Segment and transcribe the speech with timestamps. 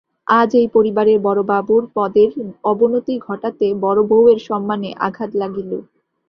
[0.33, 2.29] আজ এই পরিবারের বড়োবাবুর পদের
[2.63, 5.71] অবনতি ঘটাতে বড়োবউয়ের সম্মানে আঘাত লাগিল।